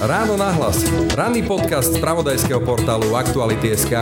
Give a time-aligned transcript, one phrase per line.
[0.00, 0.80] Ráno nahlas.
[1.12, 3.92] Ranný podcast z pravodajského portálu Aktuality.sk.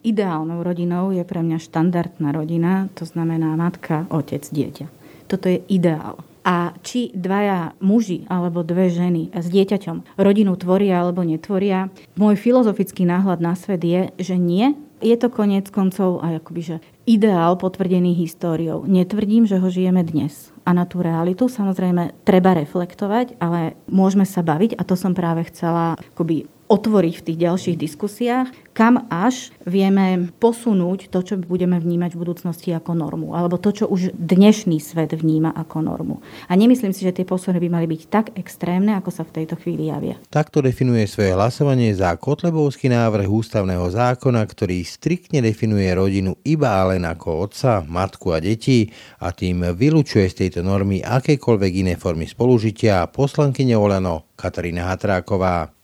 [0.00, 4.86] Ideálnou rodinou je pre mňa štandardná rodina, to znamená matka, otec, dieťa.
[5.28, 6.24] Toto je ideál.
[6.42, 11.86] A či dvaja muži alebo dve ženy s dieťaťom rodinu tvoria alebo netvoria,
[12.18, 14.74] môj filozofický náhľad na svet je, že nie.
[15.02, 18.86] Je to koniec koncov aj akoby, že ideál potvrdený históriou.
[18.86, 21.50] Netvrdím, že ho žijeme dnes a na tú realitu.
[21.50, 27.24] Samozrejme, treba reflektovať, ale môžeme sa baviť a to som práve chcela akoby otvoriť v
[27.28, 33.36] tých ďalších diskusiách, kam až vieme posunúť to, čo budeme vnímať v budúcnosti ako normu,
[33.36, 36.24] alebo to, čo už dnešný svet vníma ako normu.
[36.48, 39.60] A nemyslím si, že tie posuny by mali byť tak extrémne, ako sa v tejto
[39.60, 40.16] chvíli javia.
[40.32, 47.04] Takto definuje svoje hlasovanie za Kotlebovský návrh ústavného zákona, ktorý striktne definuje rodinu iba len
[47.04, 48.88] ako otca, matku a deti
[49.20, 55.81] a tým vylučuje z tejto normy akékoľvek iné formy spolužitia poslankyne Olano Katarína Hatráková.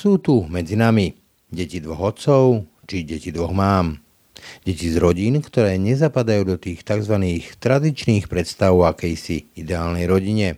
[0.00, 1.12] Sú tu medzi nami
[1.52, 4.00] deti dvoch otcov či deti dvoch mám.
[4.64, 7.20] Deti z rodín, ktoré nezapadajú do tých tzv.
[7.60, 10.56] tradičných predstav o akejsi ideálnej rodine.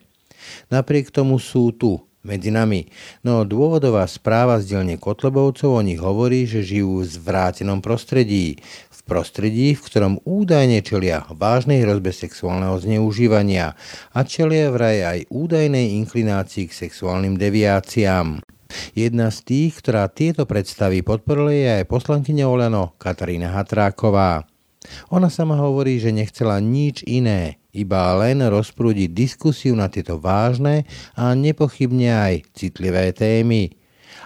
[0.70, 2.86] Napriek tomu sú tu medzi nami.
[3.26, 8.62] No dôvodová správa z dielne Kotlebovcov o nich hovorí, že žijú v zvrátenom prostredí.
[8.94, 13.74] V prostredí, v ktorom údajne čelia vážnej hrozbe sexuálneho zneužívania
[14.14, 18.38] a čelia vraj aj údajnej inklinácii k sexuálnym deviáciám.
[18.92, 24.44] Jedna z tých, ktorá tieto predstavy podporila je aj poslankyňa Olano Katarína Hatráková.
[25.14, 30.84] Ona sama hovorí, že nechcela nič iné, iba len rozprúdiť diskusiu na tieto vážne
[31.14, 33.78] a nepochybne aj citlivé témy.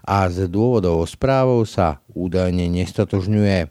[0.06, 3.68] A z dôvodov správou sa údajne nestotožňuje.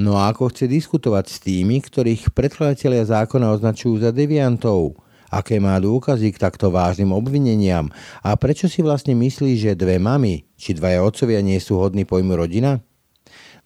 [0.00, 4.94] No a ako chce diskutovať s tými, ktorých predkladatelia zákona označujú za deviantov–
[5.30, 7.88] aké má dôkazy k takto vážnym obvineniam
[8.20, 12.36] a prečo si vlastne myslí, že dve mamy či dvaja otcovia nie sú hodní pojmu
[12.36, 12.82] rodina?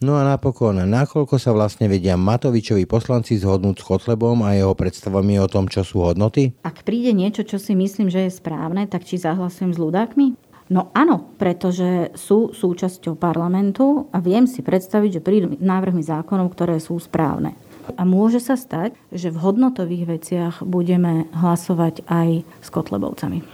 [0.05, 5.41] No a napokon, nakoľko sa vlastne vedia Matovičovi poslanci zhodnúť s Kotlebom a jeho predstavami
[5.41, 6.53] o tom, čo sú hodnoty?
[6.67, 10.27] Ak príde niečo, čo si myslím, že je správne, tak či zahlasujem s ľudákmi?
[10.73, 16.81] No áno, pretože sú súčasťou parlamentu a viem si predstaviť, že prídu návrhmi zákonov, ktoré
[16.81, 17.53] sú správne.
[17.95, 23.45] A môže sa stať, že v hodnotových veciach budeme hlasovať aj s Kotlebovcami.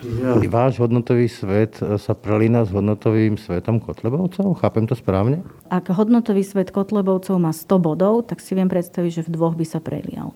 [0.46, 4.62] Váš hodnotový svet sa prelína s hodnotovým svetom Kotlebovcov?
[4.62, 5.42] Chápem to správne?
[5.70, 9.66] Ak hodnotový svet Kotlebovcov má 100 bodov, tak si viem predstaviť, že v dvoch by
[9.66, 10.34] sa prelial.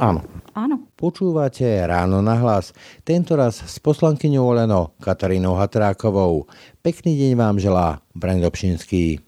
[0.00, 0.24] Áno.
[0.56, 0.88] Áno.
[0.96, 2.72] Počúvate ráno na hlas.
[3.04, 6.48] Tento raz s poslankyňou Oleno Katarínou Hatrákovou.
[6.80, 9.20] Pekný deň vám želá Brand Dobšinský.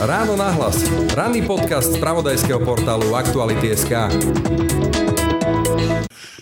[0.00, 0.80] Ráno nahlas.
[1.12, 4.08] Ranný podcast z pravodajského portálu Aktuality.sk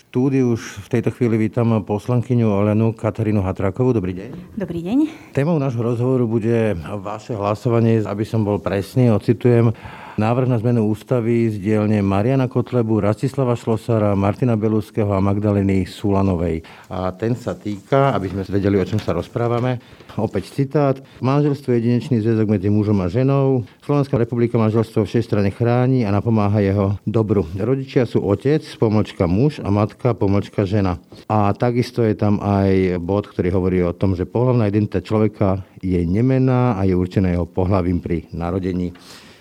[0.09, 3.91] štúdiu už v tejto chvíli vítam poslankyňu Olenu Katarínu Hatrakovú.
[3.91, 4.29] Dobrý deň.
[4.55, 4.97] Dobrý deň.
[5.35, 9.75] Témou nášho rozhovoru bude vaše hlasovanie, aby som bol presný, ocitujem
[10.19, 16.59] Návrh na zmenu ústavy z dielne Mariana Kotlebu, Rastislava Šlosara, Martina Beluského a Magdaleny Sulanovej.
[16.91, 19.79] A ten sa týka, aby sme vedeli, o čom sa rozprávame,
[20.19, 20.99] opäť citát.
[21.23, 23.63] Manželstvo je jedinečný zväzok medzi mužom a ženou.
[23.79, 27.47] Slovenská republika manželstvo všej strane chráni a napomáha jeho dobru.
[27.55, 30.99] Rodičia sú otec, pomočka muž a matka, pomočka žena.
[31.31, 36.03] A takisto je tam aj bod, ktorý hovorí o tom, že pohľavná identita človeka je
[36.03, 38.91] nemená a je určená jeho pohľavím pri narodení.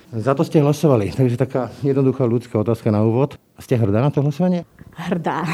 [0.09, 1.13] Za to ste hlasovali.
[1.13, 3.37] Takže taká jednoduchá ľudská otázka na úvod.
[3.61, 4.65] Ste hrdá na to hlasovanie?
[4.97, 5.45] Hrdá.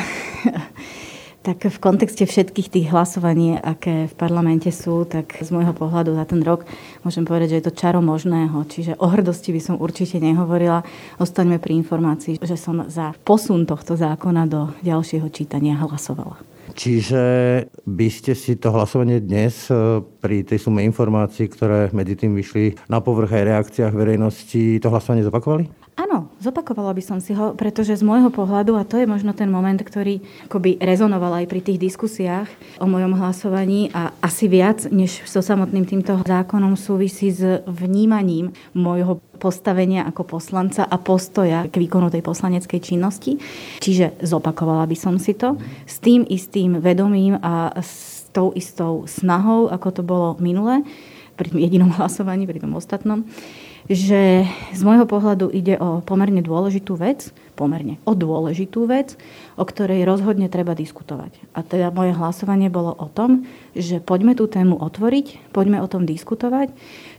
[1.46, 6.24] tak v kontexte všetkých tých hlasovaní, aké v parlamente sú, tak z môjho pohľadu za
[6.24, 6.64] ten rok
[7.02, 8.62] môžem povedať, že je to čaro možného.
[8.64, 10.86] Čiže o hrdosti by som určite nehovorila.
[11.18, 16.53] Ostaňme pri informácii, že som za posun tohto zákona do ďalšieho čítania hlasovala.
[16.74, 17.22] Čiže
[17.86, 22.90] by ste si to hlasovanie dnes e, pri tej sume informácií, ktoré medzi tým vyšli
[22.90, 25.83] na povrch aj reakciách verejnosti, to hlasovanie zopakovali?
[25.94, 29.46] Áno, zopakovala by som si ho, pretože z môjho pohľadu, a to je možno ten
[29.46, 30.18] moment, ktorý
[30.50, 32.50] akoby rezonoval aj pri tých diskusiách
[32.82, 39.22] o mojom hlasovaní a asi viac, než so samotným týmto zákonom súvisí s vnímaním môjho
[39.38, 43.38] postavenia ako poslanca a postoja k výkonu tej poslaneckej činnosti.
[43.78, 45.54] Čiže zopakovala by som si to
[45.86, 50.82] s tým istým vedomím a s tou istou snahou, ako to bolo minule,
[51.38, 53.22] pri tom jedinom hlasovaní, pri tom ostatnom
[53.84, 59.14] že z môjho pohľadu ide o pomerne dôležitú vec, pomerne o dôležitú vec,
[59.60, 61.36] o ktorej rozhodne treba diskutovať.
[61.52, 63.44] A teda moje hlasovanie bolo o tom,
[63.76, 66.72] že poďme tú tému otvoriť, poďme o tom diskutovať,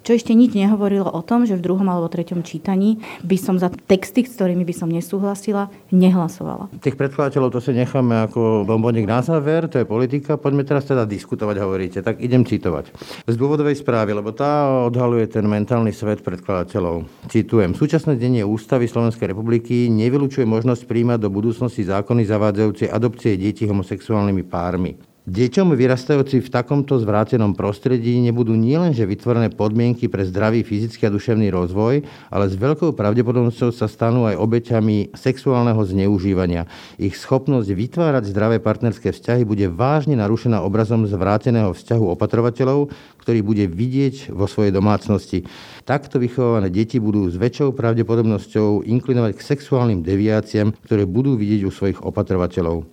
[0.06, 3.74] čo ešte nič nehovorilo o tom, že v druhom alebo treťom čítaní by som za
[3.74, 6.70] texty, s ktorými by som nesúhlasila, nehlasovala.
[6.78, 10.38] Tých predkladateľov to si necháme ako bombonik na záver, to je politika.
[10.38, 12.00] Poďme teraz teda diskutovať, hovoríte.
[12.06, 12.94] Tak idem citovať.
[13.26, 17.10] Z dôvodovej správy, lebo tá odhaluje ten mentálny svet predkladateľov.
[17.34, 17.74] Citujem.
[17.74, 24.46] Súčasné denie ústavy Slovenskej republiky nevylučuje možnosť príjmať do budúcnosti zákony zavádzajúce adopcie detí homosexuálnymi
[24.46, 25.15] pármi.
[25.26, 31.50] Deťom vyrastajúci v takomto zvrátenom prostredí nebudú nielenže vytvorené podmienky pre zdravý fyzický a duševný
[31.50, 36.70] rozvoj, ale s veľkou pravdepodobnosťou sa stanú aj obeťami sexuálneho zneužívania.
[37.02, 42.94] Ich schopnosť vytvárať zdravé partnerské vzťahy bude vážne narušená obrazom zvráteného vzťahu opatrovateľov,
[43.26, 45.50] ktorý bude vidieť vo svojej domácnosti.
[45.90, 51.74] Takto vychované deti budú s väčšou pravdepodobnosťou inklinovať k sexuálnym deviáciám, ktoré budú vidieť u
[51.74, 52.86] svojich opatrovateľov.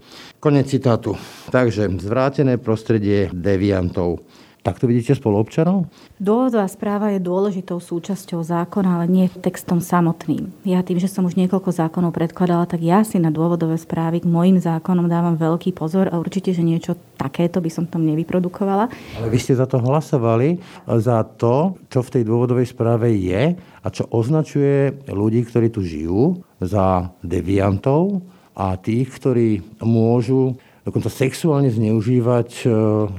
[0.43, 1.15] Konec citátu.
[1.55, 4.27] Takže zvrátené prostredie deviantov.
[4.67, 5.87] Tak to vidíte spoluobčanov?
[6.19, 10.51] Dôvodová správa je dôležitou súčasťou zákona, ale nie textom samotným.
[10.67, 14.27] Ja tým, že som už niekoľko zákonov predkladala, tak ja si na dôvodové správy k
[14.27, 18.91] mojim zákonom dávam veľký pozor a určite, že niečo takéto by som tam nevyprodukovala.
[19.23, 20.59] Ale vy ste za to hlasovali,
[20.91, 26.43] za to, čo v tej dôvodovej správe je a čo označuje ľudí, ktorí tu žijú,
[26.59, 28.23] za deviantov,
[28.53, 32.67] a tých, ktorí môžu dokonca sexuálne zneužívať e,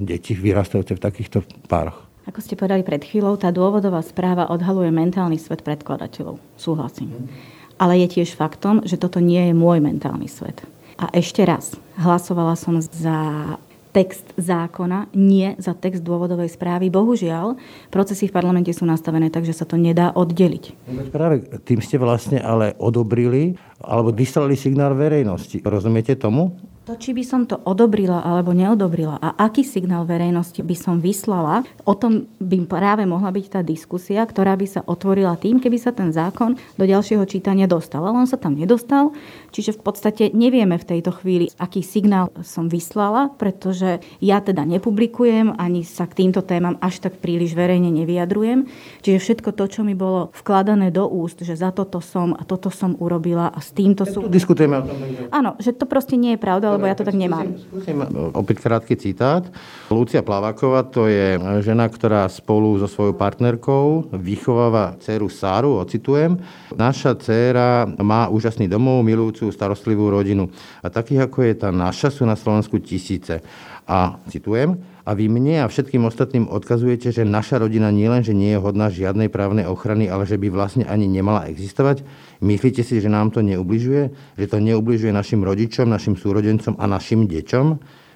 [0.03, 1.37] deti vyrastajúce v takýchto
[1.71, 2.03] pároch.
[2.23, 6.39] Ako ste povedali pred chvíľou, tá dôvodová správa odhaluje mentálny svet predkladateľov.
[6.55, 7.27] Súhlasím.
[7.75, 10.63] Ale je tiež faktom, že toto nie je môj mentálny svet.
[10.95, 13.57] A ešte raz, hlasovala som za
[13.93, 16.89] text zákona, nie za text dôvodovej správy.
[16.89, 17.55] Bohužiaľ,
[17.93, 20.89] procesy v parlamente sú nastavené tak, že sa to nedá oddeliť.
[21.13, 25.61] Práve tým ste vlastne ale odobrili alebo vyslali signál verejnosti.
[25.61, 26.57] Rozumiete tomu?
[26.83, 31.63] To, či by som to odobrila alebo neodobrila a aký signál verejnosti by som vyslala,
[31.87, 35.95] o tom by práve mohla byť tá diskusia, ktorá by sa otvorila tým, keby sa
[35.95, 38.03] ten zákon do ďalšieho čítania dostal.
[38.03, 39.15] Ale on sa tam nedostal,
[39.55, 45.55] čiže v podstate nevieme v tejto chvíli, aký signál som vyslala, pretože ja teda nepublikujem,
[45.55, 48.67] ani sa k týmto témam až tak príliš verejne nevyjadrujem.
[48.99, 52.67] Čiže všetko to, čo mi bolo vkladané do úst, že za toto som a toto
[52.67, 54.27] som urobila a s týmto sú...
[54.27, 54.99] Diskutujeme o tom.
[55.31, 57.55] Áno, že to proste nie je pravda, lebo ja to tak nemám.
[57.57, 58.01] Skúsim,
[58.33, 59.47] opäť krátky citát.
[59.93, 66.37] Lucia Plaváková to je žena, ktorá spolu so svojou partnerkou vychováva dceru Sáru, ocitujem.
[66.73, 70.49] Naša dcéra má úžasný domov, milujúcu starostlivú rodinu.
[70.83, 73.41] A takých ako je tá naša sú na Slovensku tisíce.
[73.83, 78.63] A citujem, a vy mne a všetkým ostatným odkazujete, že naša rodina nielenže nie je
[78.63, 82.07] hodná žiadnej právnej ochrany, ale že by vlastne ani nemala existovať.
[82.39, 84.15] Myslíte si, že nám to neubližuje?
[84.39, 87.65] Že to neubližuje našim rodičom, našim súrodencom a našim deťom?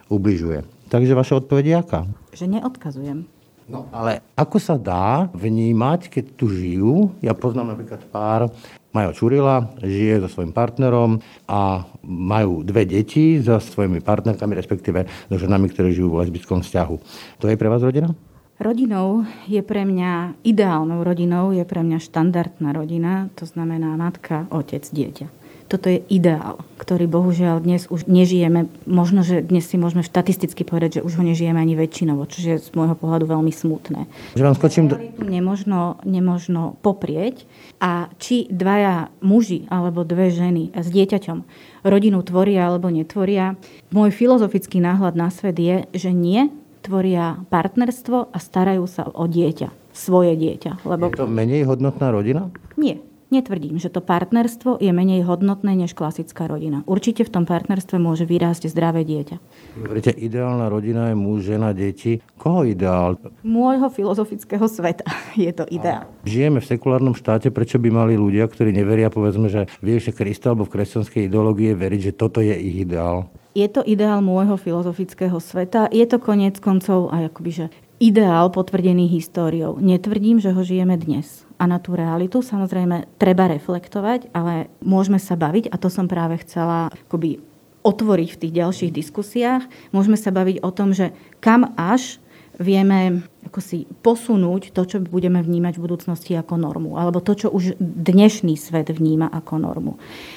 [0.07, 0.63] Ubližuje.
[0.87, 2.01] Takže vaša odpoveď je aká?
[2.31, 3.27] Že neodkazujem.
[3.67, 7.11] No ale ako sa dá vnímať, keď tu žijú?
[7.19, 8.47] Ja poznám napríklad pár,
[8.97, 15.37] Majo Čurila žije so svojím partnerom a majú dve deti so svojimi partnerkami, respektíve so
[15.37, 16.95] ženami, ktoré žijú v lesbickom vzťahu.
[17.37, 18.09] To je pre vás rodina?
[18.57, 24.81] Rodinou je pre mňa, ideálnou rodinou je pre mňa štandardná rodina, to znamená matka, otec,
[24.81, 25.29] dieťa.
[25.67, 28.71] Toto je ideál, ktorý bohužiaľ dnes už nežijeme.
[28.87, 32.55] Možno, že dnes si môžeme štatisticky povedať, že už ho nežijeme ani väčšinovo, čo je
[32.55, 34.07] z môjho pohľadu veľmi smutné.
[34.39, 34.95] Že vám skočím do...
[35.19, 37.43] Nemožno, nemožno poprieť.
[37.83, 41.43] A či dvaja muži alebo dve ženy s dieťaťom
[41.83, 43.59] rodinu tvoria alebo netvoria,
[43.91, 46.47] môj filozofický náhľad na svet je, že nie,
[46.79, 50.85] tvoria partnerstvo a starajú sa o dieťa svoje dieťa.
[50.85, 51.09] Lebo...
[51.09, 52.53] Je to menej hodnotná rodina?
[52.77, 53.01] Nie.
[53.27, 56.87] Netvrdím, že to partnerstvo je menej hodnotné než klasická rodina.
[56.87, 59.35] Určite v tom partnerstve môže vyrásť zdravé dieťa.
[59.83, 62.23] Hovoríte, ideálna rodina je muž, žena, deti.
[62.39, 63.19] Koho ideál?
[63.43, 65.03] Môjho filozofického sveta
[65.35, 66.07] je to ideál.
[66.07, 70.15] A žijeme v sekulárnom štáte, prečo by mali ľudia, ktorí neveria, povedzme, že v Ježiša
[70.15, 73.27] Krista alebo v kresťanskej ideológie veriť, že toto je ich ideál?
[73.51, 75.91] Je to ideál môjho filozofického sveta.
[75.91, 77.65] Je to koniec koncov aj akoby, že
[77.99, 79.75] ideál potvrdený históriou.
[79.83, 85.33] Netvrdím, že ho žijeme dnes a na tú realitu samozrejme treba reflektovať, ale môžeme sa
[85.33, 87.41] baviť a to som práve chcela akoby
[87.81, 89.63] otvoriť v tých ďalších diskusiách.
[89.91, 92.19] Môžeme sa baviť o tom, že kam až
[92.57, 97.47] vieme ako si posunúť to, čo budeme vnímať v budúcnosti ako normu, alebo to, čo
[97.47, 99.93] už dnešný svet vníma ako normu.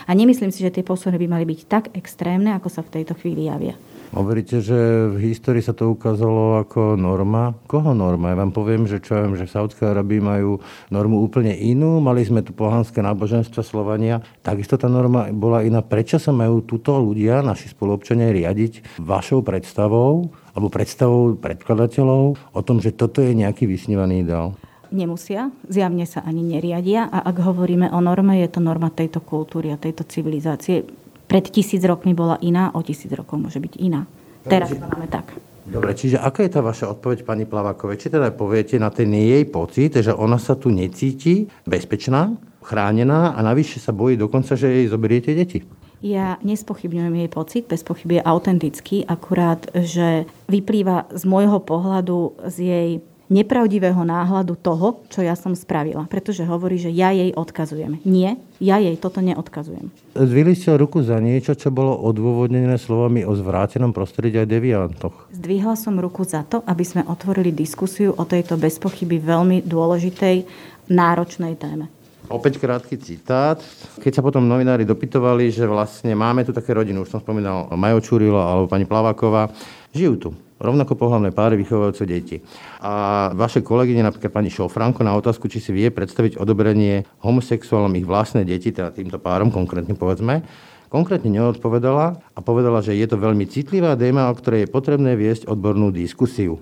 [0.07, 3.19] A nemyslím si, že tie posuny by mali byť tak extrémne, ako sa v tejto
[3.19, 3.75] chvíli javia.
[4.11, 7.55] Hovoríte, že v histórii sa to ukázalo ako norma.
[7.71, 8.35] Koho norma?
[8.35, 10.59] Ja vám poviem, že čo viem, že v Saudskej Arabii majú
[10.91, 12.03] normu úplne inú.
[12.03, 14.19] Mali sme tu pohanské náboženstva Slovania.
[14.43, 15.79] Takisto tá norma bola iná.
[15.79, 22.83] Prečo sa majú túto ľudia, naši spoluobčania, riadiť vašou predstavou alebo predstavou predkladateľov o tom,
[22.83, 24.59] že toto je nejaký vysnívaný ideál?
[24.91, 29.71] nemusia, zjavne sa ani neriadia a ak hovoríme o norme, je to norma tejto kultúry
[29.71, 30.83] a tejto civilizácie
[31.31, 34.11] pred tisíc rokmi bola iná, o tisíc rokov môže byť iná.
[34.43, 35.31] Teraz to máme tak.
[35.71, 38.03] Dobre, čiže aká je tá vaša odpoveď pani Plavákovej?
[38.03, 43.39] Či teda poviete na ten jej pocit, že ona sa tu necíti bezpečná, chránená a
[43.47, 45.63] navyše sa bojí dokonca, že jej zoberiete deti?
[46.01, 52.57] Ja nespochybňujem jej pocit, bez pochyby je autentický, akurát, že vyplýva z môjho pohľadu z
[52.59, 52.91] jej
[53.31, 56.11] nepravdivého náhľadu toho, čo ja som spravila.
[56.11, 58.03] Pretože hovorí, že ja jej odkazujem.
[58.03, 59.89] Nie, ja jej toto neodkazujem.
[60.19, 65.31] Zvili ste ruku za niečo, čo bolo odôvodnené slovami o zvrátenom prostredí aj deviantoch.
[65.31, 70.45] Zdvihla som ruku za to, aby sme otvorili diskusiu o tejto bezpochyby veľmi dôležitej,
[70.91, 71.87] náročnej téme.
[72.31, 73.59] Opäť krátky citát.
[73.99, 77.99] Keď sa potom novinári dopytovali, že vlastne máme tu také rodiny, už som spomínal Majo
[78.03, 79.51] Čurilo alebo pani Plaváková,
[79.91, 82.37] žijú tu rovnako pohľavné páry vychovávajúce deti.
[82.85, 88.07] A vaše kolegyne, napríklad pani Šofranko, na otázku, či si vie predstaviť odoberenie homosexuálom ich
[88.07, 90.45] vlastné deti, teda týmto párom konkrétne povedzme,
[90.93, 95.49] konkrétne neodpovedala a povedala, že je to veľmi citlivá téma, o ktorej je potrebné viesť
[95.49, 96.61] odbornú diskusiu.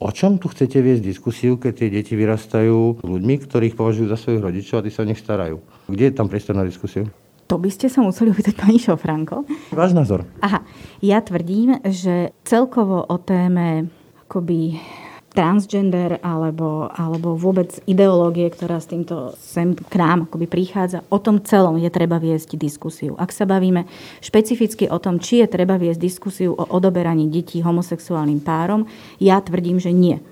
[0.00, 4.40] O čom tu chcete viesť diskusiu, keď tie deti vyrastajú ľuďmi, ktorých považujú za svojich
[4.40, 5.60] rodičov a tí sa o nich starajú?
[5.92, 7.04] Kde je tam priestor na diskusiu?
[7.50, 9.42] To by ste sa museli opýtať pani Šofranko.
[9.74, 10.22] Váš názor?
[10.38, 10.62] Aha,
[11.02, 13.90] ja tvrdím, že celkovo o téme
[14.30, 14.78] akoby
[15.34, 21.42] transgender alebo, alebo vôbec ideológie, ktorá s týmto sem k nám akoby prichádza, o tom
[21.42, 23.18] celom je treba viesť diskusiu.
[23.18, 23.86] Ak sa bavíme
[24.22, 28.86] špecificky o tom, či je treba viesť diskusiu o odoberaní detí homosexuálnym párom,
[29.18, 30.22] ja tvrdím, že nie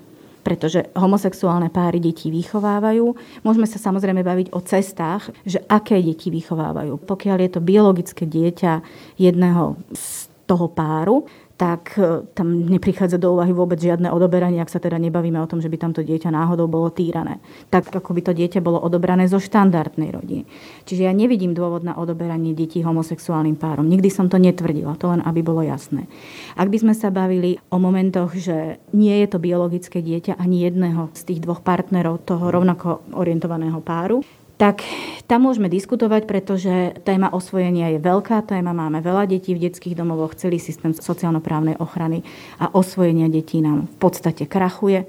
[0.41, 3.05] pretože homosexuálne páry deti vychovávajú.
[3.43, 6.99] Môžeme sa samozrejme baviť o cestách, že aké deti vychovávajú.
[7.03, 8.81] Pokiaľ je to biologické dieťa
[9.19, 14.79] jedného z toho páru, tak e, tam neprichádza do úvahy vôbec žiadne odoberanie, ak sa
[14.79, 17.43] teda nebavíme o tom, že by tamto dieťa náhodou bolo týrané.
[17.67, 20.47] Tak ako by to dieťa bolo odobrané zo štandardnej rodiny.
[20.87, 23.91] Čiže ja nevidím dôvod na odoberanie detí homosexuálnym párom.
[23.91, 26.07] Nikdy som to netvrdila, to len aby bolo jasné.
[26.55, 31.11] Ak by sme sa bavili o momentoch, že nie je to biologické dieťa ani jedného
[31.11, 34.23] z tých dvoch partnerov toho rovnako orientovaného páru,
[34.59, 34.83] tak
[35.23, 38.75] tam môžeme diskutovať, pretože téma osvojenia je veľká téma.
[38.75, 42.27] Máme veľa detí v detských domovoch, celý systém sociálno-právnej ochrany
[42.59, 45.07] a osvojenia detí nám v podstate krachuje.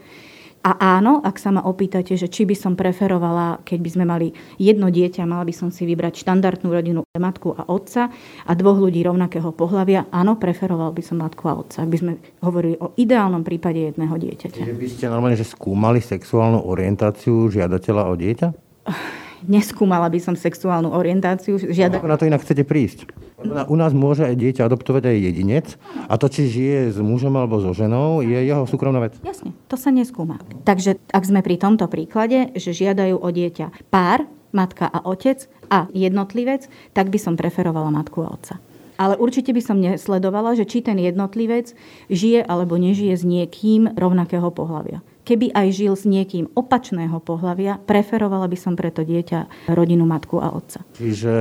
[0.61, 4.29] A áno, ak sa ma opýtate, že či by som preferovala, keď by sme mali
[4.61, 8.13] jedno dieťa, mala by som si vybrať štandardnú rodinu matku a otca
[8.45, 12.13] a dvoch ľudí rovnakého pohľavia, áno, preferoval by som matku a otca, ak by sme
[12.45, 14.61] hovorili o ideálnom prípade jedného dieťaťa.
[14.61, 18.49] Čiže by ste normálne že skúmali sexuálnu orientáciu žiadateľa o dieťa?
[19.47, 21.57] neskúmala by som sexuálnu orientáciu.
[21.57, 22.01] Žiada...
[22.01, 23.09] Ako na to inak chcete prísť?
[23.41, 25.67] U nás môže dieťa adoptovať aj jedinec
[26.13, 29.17] a to, či žije s mužom alebo so ženou, je jeho súkromná vec.
[29.25, 30.37] Jasne, to sa neskúma.
[30.69, 35.89] Takže ak sme pri tomto príklade, že žiadajú o dieťa pár, matka a otec a
[35.97, 38.61] jednotlivec, tak by som preferovala matku a otca.
[39.01, 41.73] Ale určite by som nesledovala, že či ten jednotlivec
[42.13, 48.51] žije alebo nežije s niekým rovnakého pohľavia keby aj žil s niekým opačného pohľavia, preferovala
[48.51, 50.83] by som preto dieťa rodinu, matku a otca.
[50.99, 51.35] Čiže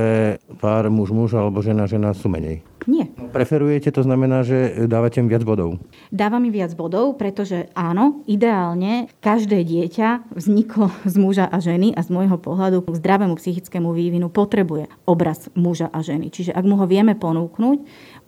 [0.62, 2.62] pár muž, muž alebo žena, žena sú menej?
[2.88, 3.12] Nie.
[3.12, 5.76] Preferujete, to znamená, že dávate im viac bodov?
[6.08, 12.00] Dávam im viac bodov, pretože áno, ideálne každé dieťa vzniklo z muža a ženy a
[12.00, 16.32] z môjho pohľadu k zdravému psychickému vývinu potrebuje obraz muža a ženy.
[16.32, 17.78] Čiže ak mu ho vieme ponúknuť,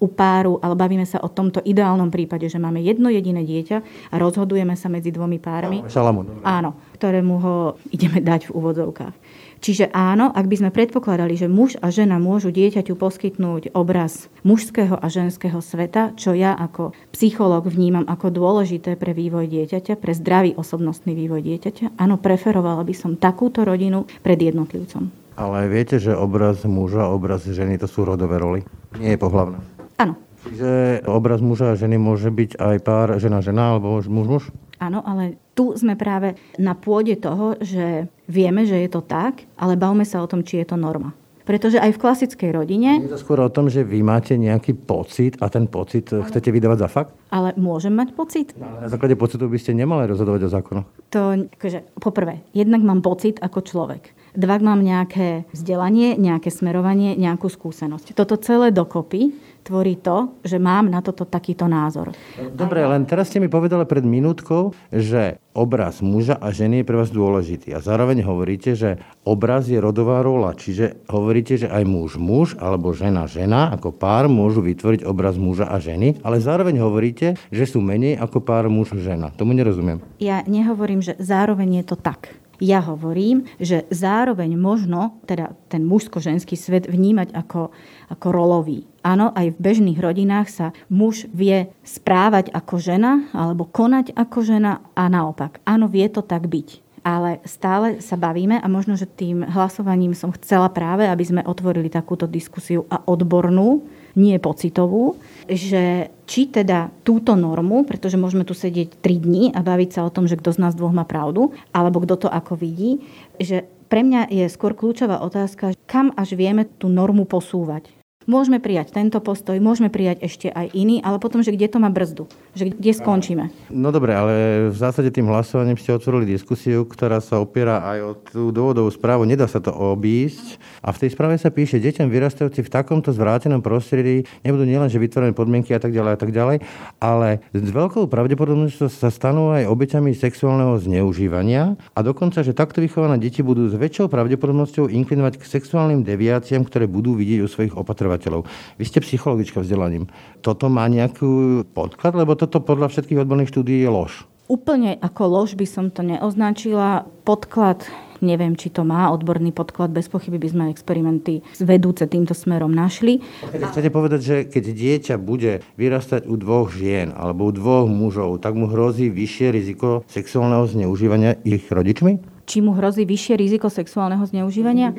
[0.02, 4.14] u páru, ale bavíme sa o tomto ideálnom prípade, že máme jedno jediné dieťa a
[4.18, 5.86] rozhodujeme sa medzi dvomi pármi.
[5.86, 6.42] Šalamún.
[6.42, 7.54] Áno, ktorému ho
[7.94, 9.14] ideme dať v úvodzovkách.
[9.62, 14.98] Čiže áno, ak by sme predpokladali, že muž a žena môžu dieťaťu poskytnúť obraz mužského
[14.98, 20.58] a ženského sveta, čo ja ako psychológ vnímam ako dôležité pre vývoj dieťaťa, pre zdravý
[20.58, 25.14] osobnostný vývoj dieťaťa, áno, preferovala by som takúto rodinu pred jednotlivcom.
[25.38, 28.66] Ale viete, že obraz muža a obraz ženy to sú rodové roly?
[28.98, 29.62] Nie je pohľavné.
[30.02, 30.14] Áno.
[30.42, 34.50] Čiže obraz muža a ženy môže byť aj pár žena-žena alebo muž-muž?
[34.82, 39.78] Áno, ale tu sme práve na pôde toho, že vieme, že je to tak, ale
[39.78, 41.14] bavme sa o tom, či je to norma.
[41.42, 43.02] Pretože aj v klasickej rodine...
[43.02, 46.26] Je to skôr o tom, že vy máte nejaký pocit a ten pocit ale...
[46.30, 47.10] chcete vydávať za fakt?
[47.34, 48.54] Ale môžem mať pocit?
[48.58, 50.86] Na základe pocitu by ste nemali rozhodovať o zákonoch.
[51.10, 54.14] To, akože, poprvé, jednak mám pocit ako človek.
[54.38, 58.14] Dvak mám nejaké vzdelanie, nejaké smerovanie, nejakú skúsenosť.
[58.16, 62.12] Toto celé dokopy tvorí to, že mám na toto takýto názor.
[62.52, 66.96] Dobre, len teraz ste mi povedali pred minútkou, že obraz muža a ženy je pre
[66.98, 67.76] vás dôležitý.
[67.76, 70.56] A zároveň hovoríte, že obraz je rodová rola.
[70.56, 75.68] Čiže hovoríte, že aj muž muž alebo žena žena ako pár môžu vytvoriť obraz muža
[75.68, 79.30] a ženy, ale zároveň hovoríte, že sú menej ako pár muž žena.
[79.32, 80.02] Tomu nerozumiem.
[80.18, 82.41] Ja nehovorím, že zároveň je to tak.
[82.62, 87.74] Ja hovorím, že zároveň možno teda ten mužsko-ženský svet vnímať ako,
[88.06, 88.86] ako rolový.
[89.02, 94.78] Áno, aj v bežných rodinách sa muž vie správať ako žena alebo konať ako žena
[94.94, 95.58] a naopak.
[95.66, 100.30] Áno, vie to tak byť ale stále sa bavíme a možno, že tým hlasovaním som
[100.38, 103.82] chcela práve, aby sme otvorili takúto diskusiu a odbornú,
[104.16, 105.16] nie pocitovú,
[105.48, 110.12] že či teda túto normu, pretože môžeme tu sedieť 3 dní a baviť sa o
[110.12, 113.04] tom, že kto z nás dvoch má pravdu, alebo kto to ako vidí,
[113.36, 117.92] že pre mňa je skôr kľúčová otázka, kam až vieme tú normu posúvať.
[118.24, 121.90] Môžeme prijať tento postoj, môžeme prijať ešte aj iný, ale potom, že kde to má
[121.90, 123.48] brzdu, že kde skončíme.
[123.72, 124.32] No dobre, ale
[124.68, 129.24] v zásade tým hlasovaním ste otvorili diskusiu, ktorá sa opiera aj o tú dôvodovú správu.
[129.24, 130.60] Nedá sa to obísť.
[130.84, 135.32] A v tej správe sa píše, deťom vyrastajúci v takomto zvrátenom prostredí nebudú nielenže vytvorené
[135.32, 136.56] podmienky a tak ďalej a tak ďalej,
[137.00, 143.16] ale s veľkou pravdepodobnosťou sa stanú aj obeťami sexuálneho zneužívania a dokonca, že takto vychované
[143.16, 148.02] deti budú s väčšou pravdepodobnosťou inklinovať k sexuálnym deviáciám, ktoré budú vidieť u svojich opatrov
[148.02, 148.42] vyšetrovateľov.
[148.76, 150.10] Vy ste psychologička vzdelaním.
[150.42, 154.26] Toto má nejaký podklad, lebo toto podľa všetkých odborných štúdí je lož.
[154.50, 157.06] Úplne ako lož by som to neoznačila.
[157.22, 157.86] Podklad
[158.18, 159.94] neviem, či to má odborný podklad.
[159.94, 163.22] Bez pochyby by sme experimenty vedúce týmto smerom našli.
[163.46, 168.58] Chcete povedať, že keď dieťa bude vyrastať u dvoch žien alebo u dvoch mužov, tak
[168.58, 172.31] mu hrozí vyššie riziko sexuálneho zneužívania ich rodičmi?
[172.44, 174.90] Či mu hrozí vyššie riziko sexuálneho zneužívania?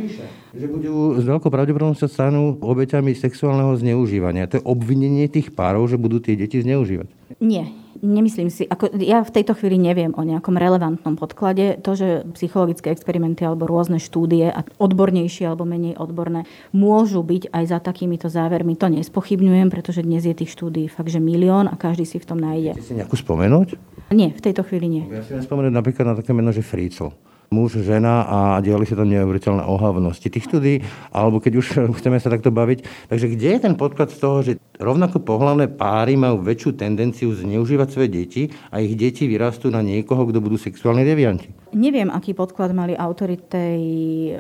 [0.56, 4.48] Že budú s veľkou pravdepodobnosťou stanú obeťami sexuálneho zneužívania.
[4.52, 7.10] To je obvinenie tých párov, že budú tie deti zneužívať.
[7.42, 7.74] Nie,
[8.04, 11.82] nemyslím si, ako, ja v tejto chvíli neviem o nejakom relevantnom podklade.
[11.82, 16.46] To, že psychologické experimenty alebo rôzne štúdie, a odbornejšie alebo menej odborné,
[16.76, 21.24] môžu byť aj za takýmito závermi, to nespochybňujem, pretože dnes je tých štúdií fakt, že
[21.24, 22.78] milión a každý si v tom nájde.
[22.78, 23.68] Chcete si nejakú spomenúť?
[24.14, 25.04] Nie, v tejto chvíli nie.
[25.10, 29.10] Ja si spomenúť napríklad na také meno, že Frico muž, žena a diali sa tam
[29.10, 31.68] neuveriteľné ohavnosti tých štúdí, alebo keď už
[32.00, 33.10] chceme sa takto baviť.
[33.10, 37.88] Takže kde je ten podklad z toho, že rovnako pohľavné páry majú väčšiu tendenciu zneužívať
[37.90, 41.63] svoje deti a ich deti vyrastú na niekoho, kto budú sexuálni devianti?
[41.74, 43.82] Neviem, aký podklad mali autory tej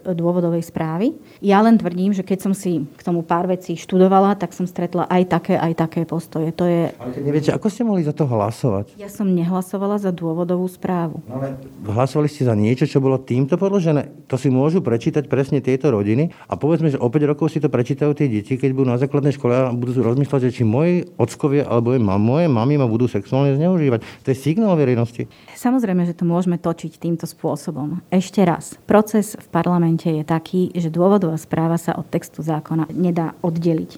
[0.05, 1.17] dôvodovej správy.
[1.41, 5.09] Ja len tvrdím, že keď som si k tomu pár vecí študovala, tak som stretla
[5.09, 6.53] aj také, aj také postoje.
[6.55, 6.93] To je...
[6.93, 8.93] Ale neviete, ako ste mohli za to hlasovať?
[9.01, 11.25] Ja som nehlasovala za dôvodovú správu.
[11.25, 11.57] No ale
[11.89, 14.29] hlasovali ste za niečo, čo bolo týmto podložené.
[14.29, 17.67] To si môžu prečítať presne tieto rodiny a povedzme, že o 5 rokov si to
[17.73, 21.65] prečítajú tie deti, keď budú na základnej škole a budú rozmýšľať, že či moji ockovia
[21.65, 24.05] alebo moje mami ma budú sexuálne zneužívať.
[24.23, 25.25] To je signál verejnosti.
[25.57, 28.03] Samozrejme, že to môžeme točiť týmto takýmto spôsobom.
[28.11, 33.31] Ešte raz, proces v parlamente je taký, že dôvodová správa sa od textu zákona nedá
[33.39, 33.91] oddeliť.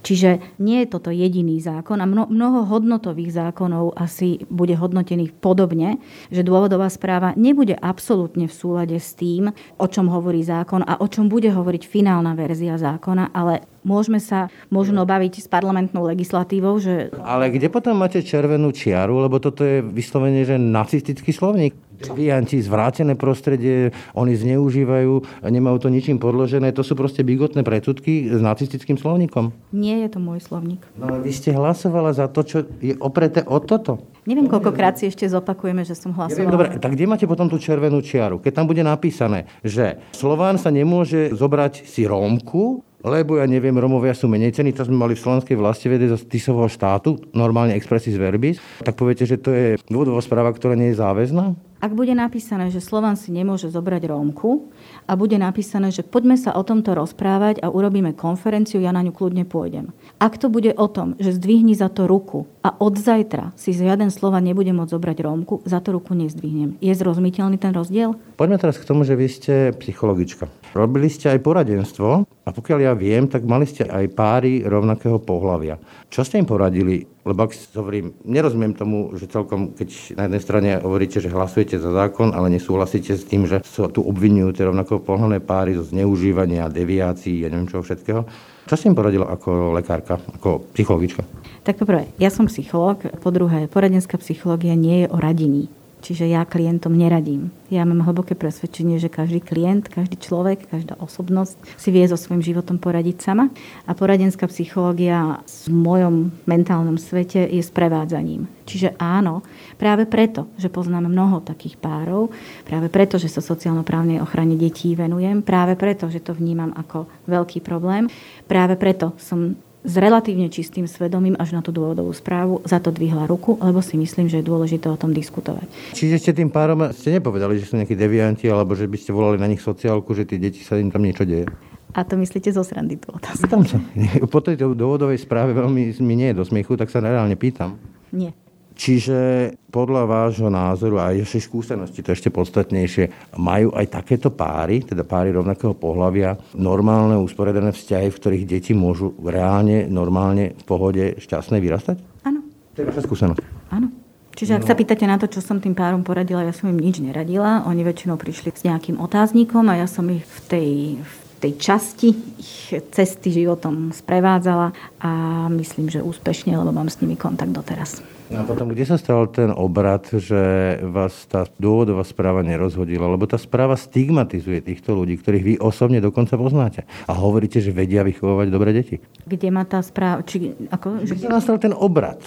[0.00, 6.00] Čiže nie je toto jediný zákon a mnoho hodnotových zákonov asi bude hodnotených podobne,
[6.32, 11.06] že dôvodová správa nebude absolútne v súlade s tým, o čom hovorí zákon a o
[11.06, 17.12] čom bude hovoriť finálna verzia zákona, ale môžeme sa možno baviť s parlamentnou legislatívou, že...
[17.20, 21.76] Ale kde potom máte červenú čiaru, lebo toto je vyslovene, že nacistický slovník.
[22.00, 26.72] Devianti, zvrátené prostredie, oni zneužívajú, nemajú to ničím podložené.
[26.72, 29.52] To sú proste bigotné predsudky s nacistickým slovníkom.
[29.76, 30.80] Nie je to môj slovník.
[30.96, 34.00] No vy ste hlasovala za to, čo je opreté o toto.
[34.28, 36.52] Neviem, koľkokrát si ešte zopakujeme, že som hlasovala.
[36.52, 38.40] Dobre, tak kde máte potom tú červenú čiaru?
[38.40, 44.12] Keď tam bude napísané, že Slován sa nemôže zobrať si Rómku, lebo ja neviem, Romovia
[44.12, 48.16] sú menej cení, to sme mali v slovenskej vlasti vede zo Tisového štátu, normálne expressis
[48.16, 51.56] verbis, tak poviete, že to je dôvodová správa, ktorá nie je záväzná?
[51.80, 54.68] Ak bude napísané, že Slovan si nemôže zobrať Rómku
[55.08, 59.16] a bude napísané, že poďme sa o tomto rozprávať a urobíme konferenciu, ja na ňu
[59.16, 59.88] kľudne pôjdem.
[60.20, 64.12] Ak to bude o tom, že zdvihni za to ruku a od zajtra si žiaden
[64.12, 66.76] Slovan nebude môcť zobrať Rómku, za to ruku nezdvihnem.
[66.84, 68.12] Je zrozumiteľný ten rozdiel?
[68.36, 70.52] Poďme teraz k tomu, že vy ste psychologička.
[70.76, 75.78] Robili ste aj poradenstvo a pokiaľ ja viem, tak mali ste aj páry rovnakého pohľavia.
[76.10, 77.06] Čo ste im poradili?
[77.22, 81.94] Lebo ak hovorím, nerozumiem tomu, že celkom, keď na jednej strane hovoríte, že hlasujete za
[81.94, 86.66] zákon, ale nesúhlasíte s tým, že sa tu obvinujú tie rovnako pohľadné páry zo zneužívania,
[86.66, 88.26] deviácií, ja neviem čoho všetkého.
[88.66, 91.22] Čo si im poradila ako lekárka, ako psychologička?
[91.62, 95.70] Tak poprvé, ja som psychológ, po druhé, poradenská psychológia nie je o radení.
[96.00, 97.52] Čiže ja klientom neradím.
[97.68, 102.42] Ja mám hlboké presvedčenie, že každý klient, každý človek, každá osobnosť si vie so svojím
[102.42, 103.52] životom poradiť sama.
[103.84, 108.48] A poradenská psychológia v mojom mentálnom svete je sprevádzaním.
[108.64, 109.44] Čiže áno,
[109.76, 112.30] práve preto, že poznám mnoho takých párov,
[112.64, 117.60] práve preto, že sa sociálno-právnej ochrane detí venujem, práve preto, že to vnímam ako veľký
[117.60, 118.06] problém,
[118.46, 123.24] práve preto som s relatívne čistým svedomím až na tú dôvodovú správu za to dvihla
[123.24, 125.64] ruku, lebo si myslím, že je dôležité o tom diskutovať.
[125.96, 129.40] Čiže ste tým párom ste nepovedali, že sú nejakí devianti, alebo že by ste volali
[129.40, 131.48] na nich sociálku, že tie deti sa im tam niečo deje?
[131.90, 133.50] A to myslíte zo srandy tú otázku?
[133.50, 133.80] Pýtam sa.
[134.34, 137.80] Po tejto dôvodovej správe veľmi mi nie je do smiechu, tak sa reálne pýtam.
[138.14, 138.36] Nie.
[138.80, 145.04] Čiže podľa vášho názoru a vašej skúsenosti, to ešte podstatnejšie, majú aj takéto páry, teda
[145.04, 151.60] páry rovnakého pohľavia, normálne usporiadané vzťahy, v ktorých deti môžu reálne, normálne, v pohode, šťastné
[151.60, 152.24] vyrastať?
[152.24, 152.40] Áno.
[152.72, 153.40] To je vaša skúsenosť?
[153.68, 153.92] Áno.
[154.32, 154.68] Čiže ak no.
[154.72, 157.68] sa pýtate na to, čo som tým párom poradila, ja som im nič neradila.
[157.68, 160.70] Oni väčšinou prišli s nejakým otáznikom a ja som ich v tej,
[161.04, 164.72] v tej časti ich cesty životom sprevádzala
[165.04, 165.10] a
[165.52, 168.19] myslím, že úspešne, lebo mám s nimi kontakt doteraz.
[168.30, 173.10] No a potom, kde sa stal ten obrad, že vás tá dôvodová správa nerozhodila?
[173.10, 176.86] Lebo tá správa stigmatizuje týchto ľudí, ktorých vy osobne dokonca poznáte.
[177.10, 179.02] A hovoríte, že vedia vychovávať dobré deti.
[179.26, 180.22] Kde má tá správa?
[180.22, 181.18] Či, ako, že...
[181.18, 182.22] Kde sa nastal ten obrad?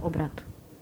[0.00, 0.32] Obrad.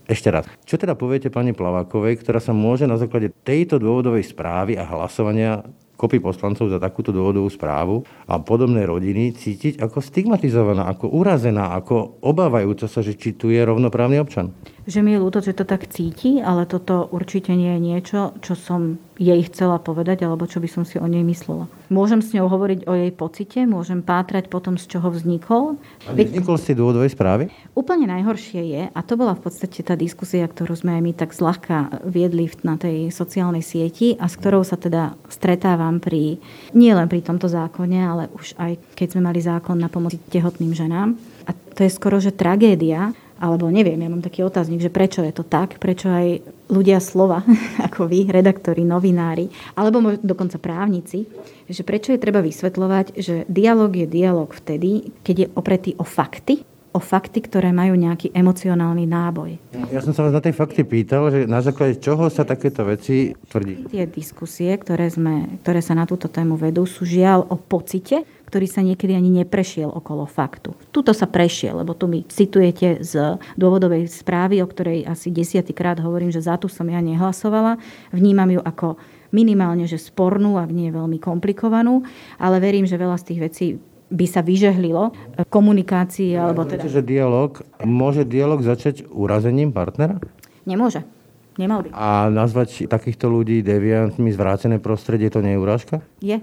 [0.06, 0.46] Ešte raz.
[0.62, 5.66] Čo teda poviete pani Plavákovej, ktorá sa môže na základe tejto dôvodovej správy a hlasovania
[6.00, 12.24] kopy poslancov za takúto dôvodovú správu a podobné rodiny cítiť ako stigmatizovaná, ako urazená, ako
[12.24, 14.56] obávajúca sa, že či tu je rovnoprávny občan
[14.90, 18.58] že mi je ľúto, že to tak cíti, ale toto určite nie je niečo, čo
[18.58, 21.70] som jej chcela povedať, alebo čo by som si o nej myslela.
[21.92, 25.78] Môžem s ňou hovoriť o jej pocite, môžem pátrať potom, z čoho vznikol.
[26.08, 27.52] A vznikol z tej dôvodovej správy?
[27.76, 31.30] Úplne najhoršie je, a to bola v podstate tá diskusia, ktorú sme aj my tak
[31.36, 36.40] zľahka viedli na tej sociálnej sieti a s ktorou sa teda stretávam pri,
[36.74, 40.72] nie len pri tomto zákone, ale už aj keď sme mali zákon na pomoc tehotným
[40.72, 41.14] ženám.
[41.44, 45.32] A to je skoro, že tragédia, alebo neviem, ja mám taký otáznik, že prečo je
[45.32, 47.40] to tak, prečo aj ľudia slova,
[47.88, 51.24] ako vy, redaktori, novinári, alebo dokonca právnici,
[51.64, 56.68] že prečo je treba vysvetľovať, že dialog je dialog vtedy, keď je opretý o fakty,
[56.90, 59.50] o fakty, ktoré majú nejaký emocionálny náboj.
[59.94, 63.30] Ja som sa vás na tej fakty pýtal, že na základe čoho sa takéto veci
[63.46, 63.86] tvrdí?
[63.86, 68.66] Tie diskusie, ktoré, sme, ktoré sa na túto tému vedú, sú žiaľ o pocite, ktorý
[68.66, 70.74] sa niekedy ani neprešiel okolo faktu.
[70.90, 76.34] Tuto sa prešiel, lebo tu mi citujete z dôvodovej správy, o ktorej asi desiatýkrát hovorím,
[76.34, 77.78] že za tu som ja nehlasovala.
[78.10, 78.98] Vnímam ju ako
[79.30, 82.02] minimálne, že spornú, ak nie veľmi komplikovanú,
[82.42, 83.66] ale verím, že veľa z tých vecí
[84.10, 85.14] by sa vyžehlilo
[85.46, 86.90] komunikácii alebo teda...
[86.90, 90.18] Že dialog, môže dialog začať urazením partnera?
[90.66, 91.06] Nemôže.
[91.54, 91.94] Nemal by.
[91.94, 95.96] A nazvať takýchto ľudí deviantmi zvrátené prostredie, to nie je urážka?
[96.18, 96.42] Je.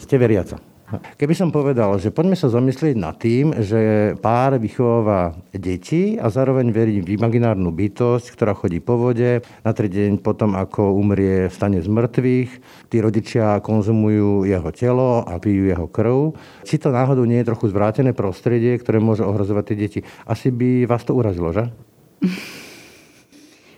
[0.00, 0.71] Ste veriaca?
[1.16, 6.68] Keby som povedal, že poďme sa zamyslieť nad tým, že pár vychováva deti a zároveň
[6.68, 11.80] verí v imaginárnu bytosť, ktorá chodí po vode, na tretí deň potom, ako umrie, stane
[11.80, 12.50] z mŕtvych,
[12.92, 16.36] tí rodičia konzumujú jeho telo a pijú jeho krv.
[16.64, 20.00] Či to náhodou nie je trochu zvrátené prostredie, ktoré môže ohrozovať tie deti?
[20.28, 21.68] Asi by vás to urazilo, že?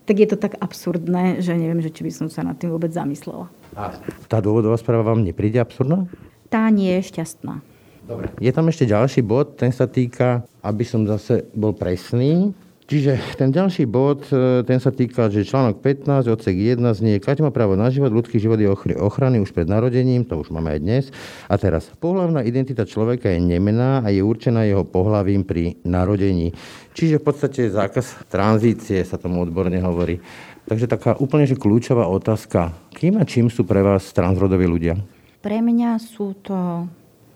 [0.08, 2.92] tak je to tak absurdné, že neviem, že či by som sa nad tým vôbec
[2.92, 3.48] zamyslela.
[3.74, 3.90] A
[4.28, 6.06] tá dôvodová správa vám nepríde absurdná?
[6.54, 7.58] Tá nie je šťastná.
[8.06, 8.30] Dobre.
[8.38, 13.48] Je tam ešte ďalší bod, ten sa týka, aby som zase bol presný, Čiže ten
[13.48, 17.80] ďalší bod, e, ten sa týka, že článok 15, odsek 1 znie, Kať má právo
[17.80, 18.68] na život, ľudský život je
[19.00, 21.04] ochrany už pred narodením, to už máme aj dnes.
[21.48, 26.52] A teraz, pohľavná identita človeka je nemená a je určená jeho pohľavím pri narodení.
[26.92, 30.20] Čiže v podstate zákaz tranzície sa tomu odborne hovorí.
[30.68, 32.76] Takže taká úplne že kľúčová otázka.
[32.92, 35.00] Kým a čím sú pre vás transrodoví ľudia?
[35.44, 36.88] Pre mňa sú to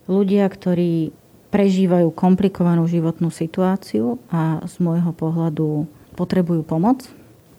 [0.09, 1.13] ľudia, ktorí
[1.53, 5.85] prežívajú komplikovanú životnú situáciu a z môjho pohľadu
[6.17, 7.05] potrebujú pomoc.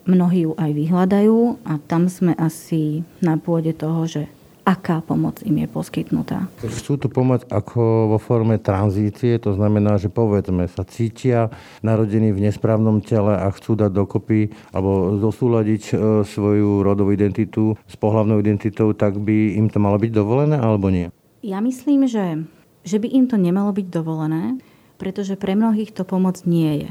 [0.10, 4.26] Mnohí ju aj vyhľadajú a tam sme asi na pôde toho, že
[4.70, 6.46] aká pomoc im je poskytnutá.
[6.62, 11.50] Chcú tu pomoc ako vo forme tranzície, to znamená, že povedzme sa cítia
[11.82, 17.98] narodení v nesprávnom tele a chcú dať dokopy alebo zosúľadiť e, svoju rodovú identitu s
[17.98, 21.10] pohľavnou identitou, tak by im to malo byť dovolené alebo nie?
[21.42, 22.46] Ja myslím, že,
[22.86, 24.62] že by im to nemalo byť dovolené,
[25.02, 26.90] pretože pre mnohých to pomoc nie je.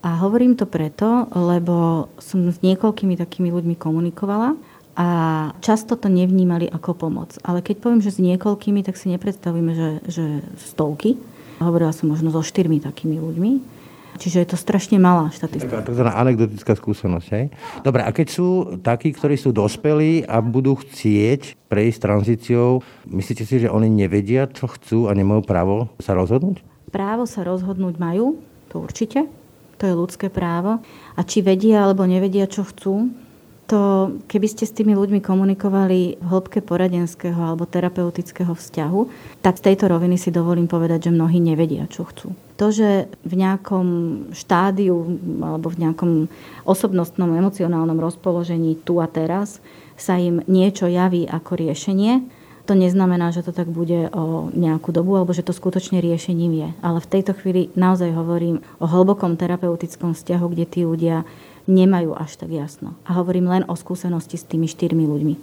[0.00, 4.56] A hovorím to preto, lebo som s niekoľkými takými ľuďmi komunikovala
[4.98, 5.08] a
[5.62, 7.38] často to nevnímali ako pomoc.
[7.46, 10.24] Ale keď poviem, že s niekoľkými, tak si nepredstavíme, že, že
[10.58, 11.16] stovky.
[11.62, 13.80] Hovorila som možno so štyrmi takými ľuďmi.
[14.20, 15.80] Čiže je to strašne malá štatistika.
[15.80, 17.28] to je anekdotická skúsenosť.
[17.32, 17.44] Hej?
[17.80, 18.48] Dobre, a keď sú
[18.84, 24.68] takí, ktorí sú dospelí a budú chcieť prejsť tranzíciou, myslíte si, že oni nevedia, čo
[24.68, 26.60] chcú a nemajú právo sa rozhodnúť?
[26.92, 29.24] Právo sa rozhodnúť majú, to určite.
[29.80, 30.84] To je ľudské právo.
[31.16, 33.08] A či vedia alebo nevedia, čo chcú,
[33.70, 39.00] to, keby ste s tými ľuďmi komunikovali v hĺbke poradenského alebo terapeutického vzťahu,
[39.38, 42.34] tak z tejto roviny si dovolím povedať, že mnohí nevedia, čo chcú.
[42.58, 43.86] To, že v nejakom
[44.34, 46.10] štádiu alebo v nejakom
[46.66, 49.62] osobnostnom, emocionálnom rozpoložení tu a teraz
[49.94, 52.26] sa im niečo javí ako riešenie,
[52.70, 56.68] to neznamená, že to tak bude o nejakú dobu, alebo že to skutočne riešením je.
[56.86, 61.26] Ale v tejto chvíli naozaj hovorím o hlbokom terapeutickom vzťahu, kde tí ľudia
[61.68, 62.96] nemajú až tak jasno.
[63.04, 65.34] A hovorím len o skúsenosti s tými štyrmi ľuďmi.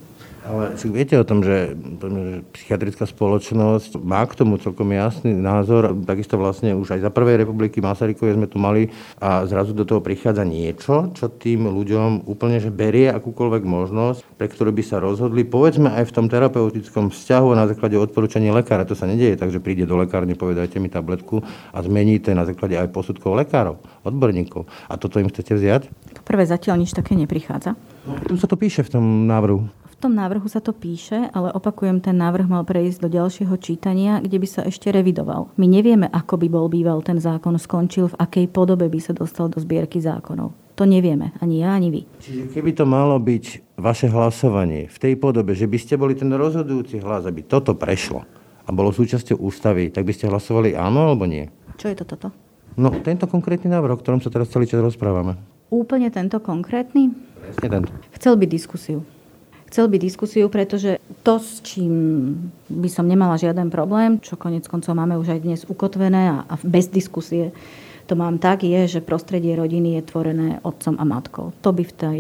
[0.47, 5.91] Ale si viete o tom, že, že psychiatrická spoločnosť má k tomu celkom jasný názor.
[6.07, 8.87] Takisto vlastne už aj za prvej republiky Masarykovej sme tu mali
[9.19, 14.47] a zrazu do toho prichádza niečo, čo tým ľuďom úplne že berie akúkoľvek možnosť, pre
[14.47, 18.87] ktorú by sa rozhodli, povedzme aj v tom terapeutickom vzťahu na základe odporúčania lekára.
[18.87, 21.43] To sa nedieje tak, že príde do lekárne, povedajte mi tabletku
[21.75, 24.63] a zmeníte na základe aj posudkov lekárov, odborníkov.
[24.87, 25.91] A toto im chcete vziať?
[26.27, 27.79] Prvé zatiaľ nič také neprichádza.
[28.27, 29.63] Tu sa to píše v tom návrhu.
[29.87, 34.19] V tom návrhu sa to píše, ale opakujem, ten návrh mal prejsť do ďalšieho čítania,
[34.19, 35.49] kde by sa ešte revidoval.
[35.55, 39.47] My nevieme, ako by bol býval ten zákon skončil, v akej podobe by sa dostal
[39.49, 40.53] do zbierky zákonov.
[40.77, 42.01] To nevieme, ani ja, ani vy.
[42.21, 46.29] Čiže keby to malo byť vaše hlasovanie v tej podobe, že by ste boli ten
[46.29, 48.21] rozhodujúci hlas, aby toto prešlo
[48.67, 51.49] a bolo súčasťou ústavy, tak by ste hlasovali áno alebo nie?
[51.81, 52.29] Čo je to toto?
[52.77, 55.56] No, tento konkrétny návrh, o ktorom sa teraz celý čas rozprávame.
[55.67, 57.11] Úplne tento konkrétny?
[57.43, 57.91] Presne tento.
[58.15, 59.03] Chcel by diskusiu
[59.67, 61.91] chcel by diskusiu, pretože to, s čím
[62.71, 66.55] by som nemala žiaden problém, čo konec koncov máme už aj dnes ukotvené a, a
[66.63, 67.51] bez diskusie,
[68.07, 71.51] to mám tak, je, že prostredie rodiny je tvorené otcom a matkou.
[71.59, 72.19] To by v tej...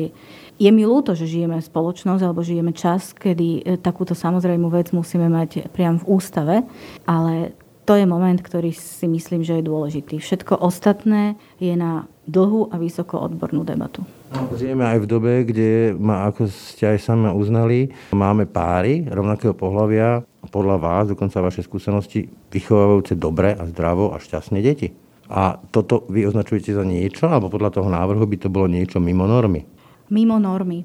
[0.59, 5.31] Je mi ľúto, že žijeme spoločnosť alebo žijeme čas, kedy e, takúto samozrejmú vec musíme
[5.31, 6.67] mať priam v ústave,
[7.07, 7.55] ale
[7.87, 10.19] to je moment, ktorý si myslím, že je dôležitý.
[10.19, 14.03] Všetko ostatné je na dlhú a vysoko odbornú debatu.
[14.59, 20.19] Žijeme aj v dobe, kde, ma, ako ste aj sami uznali, máme páry rovnakého pohľavia
[20.19, 24.91] a podľa vás, dokonca vaše skúsenosti, vychovávajúce dobre a zdravo a šťastne deti.
[25.31, 29.23] A toto vy označujete za niečo, alebo podľa toho návrhu by to bolo niečo mimo
[29.23, 29.63] normy?
[30.11, 30.83] Mimo normy.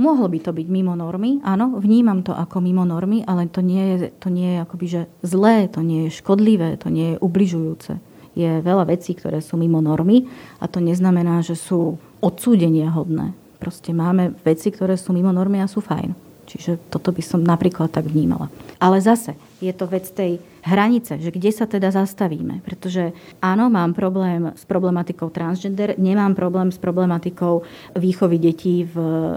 [0.00, 3.84] Mohlo by to byť mimo normy, áno, vnímam to ako mimo normy, ale to nie
[3.84, 8.00] je, to nie je akoby, že zlé, to nie je škodlivé, to nie je ubližujúce.
[8.32, 10.24] Je veľa vecí, ktoré sú mimo normy
[10.56, 13.36] a to neznamená, že sú odsúdenia hodné.
[13.60, 16.29] Proste máme veci, ktoré sú mimo normy a sú fajn.
[16.50, 18.50] Čiže toto by som napríklad tak vnímala.
[18.82, 22.58] Ale zase je to vec tej hranice, že kde sa teda zastavíme.
[22.66, 27.62] Pretože áno, mám problém s problematikou transgender, nemám problém s problematikou
[27.94, 28.96] výchovy detí v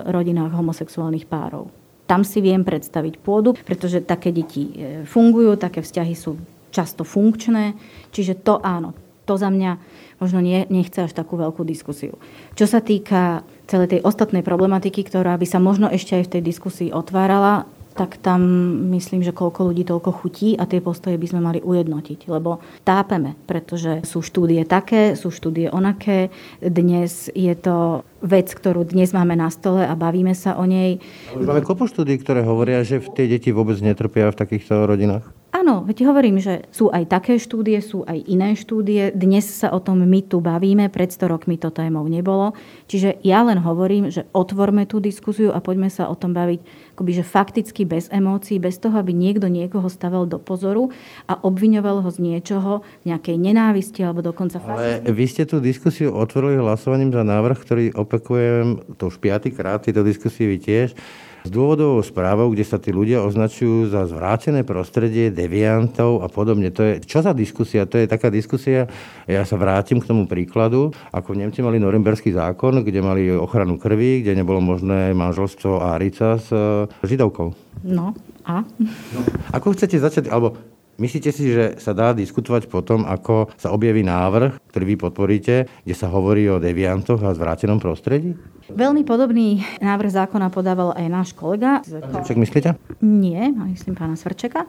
[0.09, 1.69] rodinách homosexuálnych párov.
[2.09, 6.35] Tam si viem predstaviť pôdu, pretože také deti e, fungujú, také vzťahy sú
[6.73, 7.77] často funkčné,
[8.11, 8.91] čiže to áno,
[9.23, 9.71] to za mňa
[10.19, 12.19] možno nie, nechce až takú veľkú diskusiu.
[12.57, 16.41] Čo sa týka celej tej ostatnej problematiky, ktorá by sa možno ešte aj v tej
[16.43, 18.41] diskusii otvárala, tak tam
[18.89, 23.37] myslím, že koľko ľudí toľko chutí a tie postoje by sme mali ujednotiť, lebo tápeme,
[23.45, 26.33] pretože sú štúdie také, sú štúdie onaké.
[26.57, 30.97] Dnes je to vec, ktorú dnes máme na stole a bavíme sa o nej.
[31.37, 35.42] Máme kopu štúdí, ktoré hovoria, že tie deti vôbec netrpia v takýchto rodinách.
[35.53, 39.13] Áno, veď hovorím, že sú aj také štúdie, sú aj iné štúdie.
[39.13, 42.57] Dnes sa o tom my tu bavíme, pred 100 rokmi to témou nebolo.
[42.89, 46.57] Čiže ja len hovorím, že otvorme tú diskusiu a poďme sa o tom baviť
[46.97, 50.89] akoby, že fakticky bez emócií, bez toho, aby niekto niekoho stavel do pozoru
[51.29, 56.57] a obviňoval ho z niečoho, nejakej nenávisti alebo dokonca Ale vy ste tú diskusiu otvorili
[56.57, 60.97] hlasovaním za návrh, ktorý opakujem to už piatýkrát, tieto diskusie vy tiež
[61.43, 66.71] s dôvodovou správou, kde sa tí ľudia označujú za zvrátené prostredie, deviantov a podobne.
[66.71, 67.83] To je, čo za diskusia?
[67.83, 68.87] To je taká diskusia,
[69.27, 73.75] ja sa vrátim k tomu príkladu, ako v Nemci mali Norimberský zákon, kde mali ochranu
[73.75, 77.51] krvi, kde nebolo možné manželstvo Árica s e, Židovkou.
[77.83, 78.15] No,
[78.47, 78.63] a?
[78.79, 80.55] No, ako chcete začať, alebo
[81.01, 85.95] Myslíte si, že sa dá diskutovať potom, ako sa objaví návrh, ktorý vy podporíte, kde
[85.97, 88.37] sa hovorí o deviantoch a zvrátenom prostredí?
[88.71, 91.83] Veľmi podobný návrh zákona podával aj náš kolega.
[91.83, 92.69] Svrček myslíte?
[93.03, 94.63] Nie, myslím pána Svrčeka.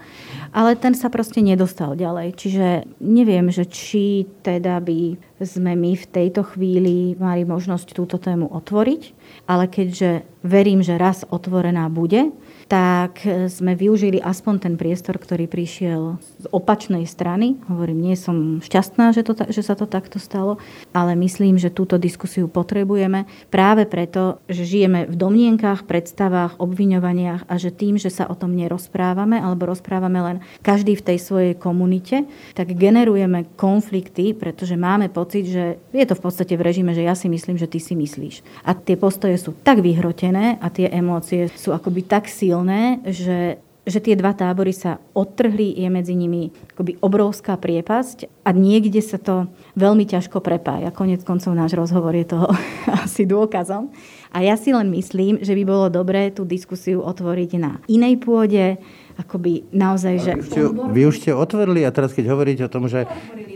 [0.51, 2.35] Ale ten sa proste nedostal ďalej.
[2.35, 2.67] Čiže
[2.99, 9.03] neviem, že či teda by sme my v tejto chvíli mali možnosť túto tému otvoriť,
[9.47, 12.35] ale keďže verím, že raz otvorená bude,
[12.67, 17.61] tak sme využili aspoň ten priestor, ktorý prišiel z opačnej strany.
[17.69, 20.61] Hovorím, nie som šťastná, že, to, že sa to takto stalo,
[20.93, 27.55] ale myslím, že túto diskusiu potrebujeme práve preto, že žijeme v domnienkach, predstavách, obviňovaniach a
[27.61, 32.25] že tým, že sa o tom nerozprávame alebo rozprávame len každý v tej svojej komunite,
[32.57, 37.15] tak generujeme konflikty, pretože máme pocit, že je to v podstate v režime, že ja
[37.19, 38.65] si myslím, že ty si myslíš.
[38.65, 43.59] A tie postoje sú tak vyhrotené a tie emócie sú akoby tak silné, silné, že
[43.85, 49.21] že tie dva tábory sa odtrhli, je medzi nimi akoby obrovská priepasť a niekde sa
[49.21, 50.89] to veľmi ťažko prepája.
[50.89, 52.49] Konec koncov náš rozhovor je toho
[53.05, 53.93] asi dôkazom.
[54.33, 58.81] A ja si len myslím, že by bolo dobré tú diskusiu otvoriť na inej pôde,
[59.21, 60.33] akoby naozaj, že...
[60.33, 63.05] Vy, ste, vy už ste otvorili a teraz keď hovoríte o tom, že...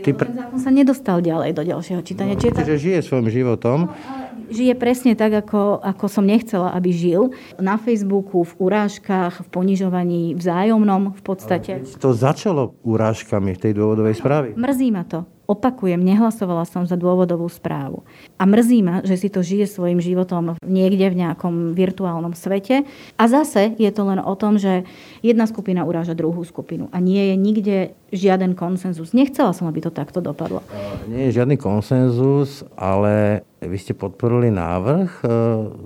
[0.05, 0.13] Ty...
[0.13, 2.37] Ten zákon sa nedostal ďalej do ďalšieho čítania.
[2.37, 3.91] No, čiže žije svojim životom.
[3.91, 4.18] No,
[4.49, 7.31] žije presne tak, ako, ako som nechcela, aby žil.
[7.57, 11.85] Na Facebooku, v urážkach, v ponižovaní vzájomnom v podstate.
[12.01, 14.47] To začalo urážkami v tej dôvodovej správy.
[14.57, 15.38] Mrzí ma to.
[15.49, 18.05] Opakujem, nehlasovala som za dôvodovú správu.
[18.37, 22.85] A mrzí ma, že si to žije svojim životom niekde v nejakom virtuálnom svete.
[23.17, 24.85] A zase je to len o tom, že
[25.25, 26.93] jedna skupina uráža druhú skupinu.
[26.93, 27.77] A nie je nikde
[28.13, 29.17] žiaden konsenzus.
[29.17, 30.61] Nechcela som, aby to takto dopadlo.
[31.09, 35.27] Nie je žiadny konsenzus, ale vy ste podporili návrh e,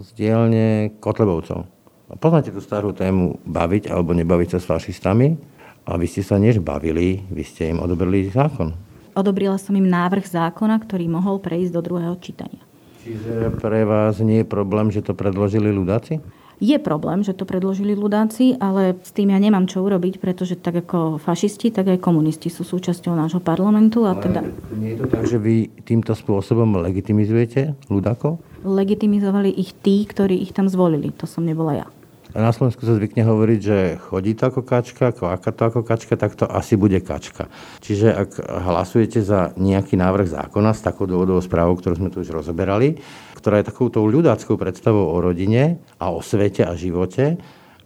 [0.04, 1.72] z dielne Kotlebovcov.
[2.20, 5.40] Poznáte tú starú tému baviť alebo nebaviť sa s fašistami?
[5.88, 8.93] A vy ste sa než bavili, vy ste im odobrili zákon.
[9.14, 12.62] Odobrila som im návrh zákona, ktorý mohol prejsť do druhého čítania.
[13.04, 16.24] Čiže pre vás nie je problém, že to predložili ľudáci?
[16.64, 20.88] Je problém, že to predložili ľudáci, ale s tým ja nemám čo urobiť, pretože tak
[20.88, 24.08] ako fašisti, tak aj komunisti sú súčasťou nášho parlamentu.
[24.08, 24.48] A teda...
[24.72, 28.40] Nie je to tak, že vy týmto spôsobom legitimizujete ľudákov?
[28.64, 31.12] Legitimizovali ich tí, ktorí ich tam zvolili.
[31.20, 31.88] To som nebola ja.
[32.34, 33.78] Na Slovensku sa zvykne hovoriť, že
[34.10, 37.46] chodí to ako kačka, kváka to ako kačka, tak to asi bude kačka.
[37.86, 42.34] Čiže ak hlasujete za nejaký návrh zákona s takou dôvodovou správou, ktorú sme tu už
[42.34, 42.98] rozoberali,
[43.38, 47.38] ktorá je takouto ľudáckou predstavou o rodine a o svete a živote,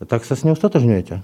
[0.08, 1.20] tak sa s ňou stotožňujete.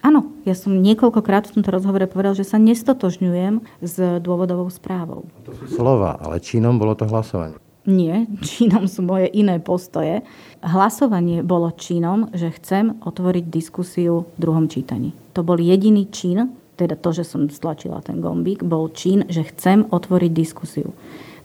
[0.00, 5.28] Áno, ja som niekoľkokrát v tomto rozhovore povedal, že sa nestotožňujem s dôvodovou správou.
[5.44, 7.60] To sú slova, ale činom bolo to hlasovanie.
[7.88, 10.20] Nie, činom sú moje iné postoje.
[10.60, 15.16] Hlasovanie bolo činom, že chcem otvoriť diskusiu v druhom čítaní.
[15.32, 19.88] To bol jediný čin, teda to, že som stlačila ten gombík, bol čin, že chcem
[19.88, 20.92] otvoriť diskusiu.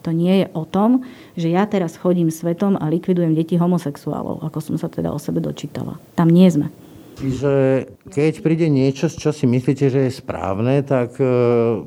[0.04, 1.02] To nie je o tom,
[1.34, 5.42] že ja teraz chodím svetom a likvidujem deti homosexuálov, ako som sa teda o sebe
[5.42, 5.98] dočítala.
[6.14, 6.70] Tam nie sme.
[7.16, 7.52] Čiže
[8.12, 11.24] keď príde niečo, čo si myslíte, že je správne, tak e,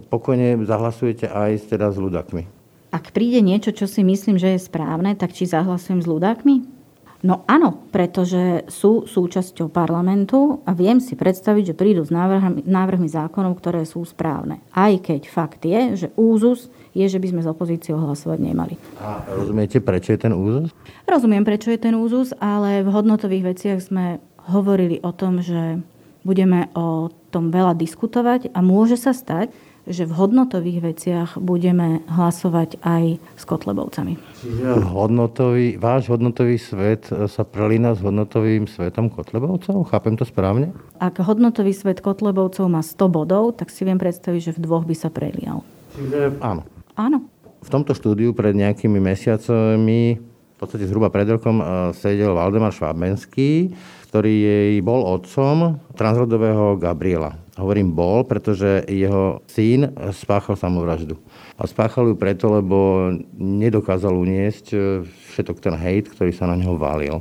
[0.10, 2.59] pokojne zahlasujete aj teda s ľudakmi
[2.90, 6.80] ak príde niečo, čo si myslím, že je správne, tak či zahlasujem s ľudákmi?
[7.20, 13.12] No áno, pretože sú súčasťou parlamentu a viem si predstaviť, že prídu s návrhmi, návrhmi
[13.12, 14.64] zákonov, ktoré sú správne.
[14.72, 18.80] Aj keď fakt je, že úzus je, že by sme s opozíciou hlasovať nemali.
[19.04, 20.72] A rozumiete, prečo je ten úzus?
[21.04, 25.84] Rozumiem, prečo je ten úzus, ale v hodnotových veciach sme hovorili o tom, že
[26.24, 29.52] budeme o tom veľa diskutovať a môže sa stať,
[29.90, 34.14] že v hodnotových veciach budeme hlasovať aj s Kotlebovcami.
[34.16, 39.90] Čiže hodnotový, váš hodnotový svet sa prelína s hodnotovým svetom Kotlebovcov?
[39.90, 40.72] Chápem to správne?
[41.02, 44.96] Ak hodnotový svet Kotlebovcov má 100 bodov, tak si viem predstaviť, že v dvoch by
[44.96, 45.66] sa prelial.
[45.98, 46.62] Čiže áno.
[46.94, 47.26] Áno.
[47.60, 51.66] V tomto štúdiu pred nejakými mesiacmi, v podstate zhruba pred rokom, eh,
[51.98, 53.74] sedel Valdemar Švábenský,
[54.10, 57.38] ktorý jej bol otcom transrodového Gabriela.
[57.60, 61.20] Hovorím bol, pretože jeho syn spáchal samovraždu.
[61.60, 66.80] A spáchal ju preto, lebo nedokázal uniesť e, všetok ten hejt, ktorý sa na neho
[66.80, 67.20] válil.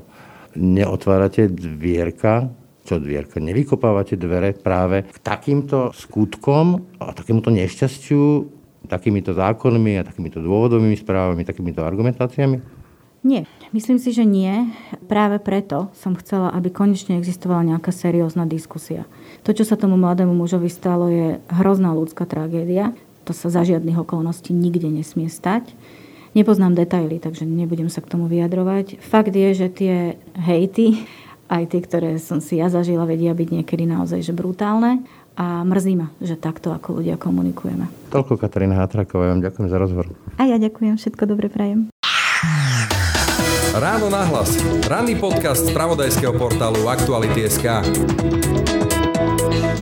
[0.54, 2.46] Neotvárate dvierka,
[2.86, 8.46] čo dvierka, nevykopávate dvere práve k takýmto skutkom a takémuto nešťastiu,
[8.86, 12.77] takýmito zákonmi a takýmito dôvodovými správami, takýmito argumentáciami?
[13.28, 13.44] Nie.
[13.76, 14.72] Myslím si, že nie.
[15.04, 19.04] Práve preto som chcela, aby konečne existovala nejaká seriózna diskusia.
[19.44, 22.96] To, čo sa tomu mladému mužovi stalo, je hrozná ľudská tragédia.
[23.28, 25.76] To sa za žiadnych okolností nikde nesmie stať.
[26.32, 28.96] Nepoznám detaily, takže nebudem sa k tomu vyjadrovať.
[29.04, 31.04] Fakt je, že tie hejty,
[31.52, 35.04] aj tie, ktoré som si ja zažila, vedia byť niekedy naozaj že brutálne.
[35.38, 37.86] A mrzí ma, že takto ako ľudia komunikujeme.
[38.10, 40.10] Toľko Katarína Hatraková, vám ďakujem za rozhovor.
[40.40, 41.92] A ja ďakujem, všetko dobre prajem.
[43.78, 44.58] Ráno na hlas.
[44.90, 47.86] Ranný podcast z pravodajského portálu Aktuality.sk.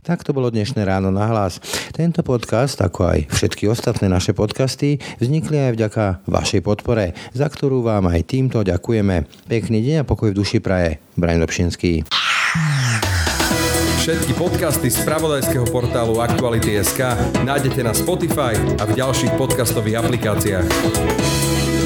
[0.05, 1.57] Tak to bolo dnešné ráno na hlas.
[1.97, 7.81] Tento podcast, ako aj všetky ostatné naše podcasty, vznikli aj vďaka vašej podpore, za ktorú
[7.81, 9.25] vám aj týmto ďakujeme.
[9.49, 11.01] Pekný deň a pokoj v duši praje.
[11.17, 12.05] Brian Dobšinský.
[14.05, 17.01] Všetky podcasty z pravodajského portálu Aktuality.sk
[17.41, 21.76] nájdete na Spotify a v ďalších podcastových aplikáciách.